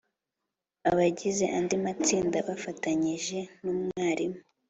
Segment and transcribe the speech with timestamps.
[0.89, 4.39] Abagize andi matsinda bafatanyije n’umwarimu